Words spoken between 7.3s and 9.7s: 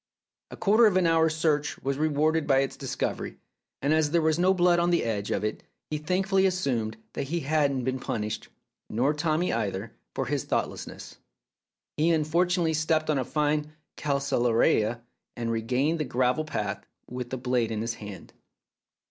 had not been punished (nor Tommy